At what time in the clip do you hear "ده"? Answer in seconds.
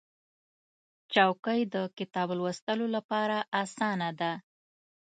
4.19-4.31